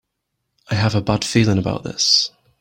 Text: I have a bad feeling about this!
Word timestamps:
I 0.71 0.73
have 0.73 0.95
a 0.95 1.01
bad 1.03 1.23
feeling 1.23 1.59
about 1.59 1.83
this! 1.83 2.31